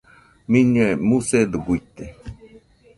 Miñɨe 0.51 0.87
musedo 1.07 1.57
guite 1.65 2.05